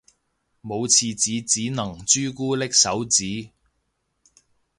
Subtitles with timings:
[0.63, 3.51] 冇廁紙只能朱古力手指